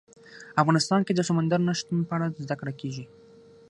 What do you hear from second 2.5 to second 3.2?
کړه کېږي.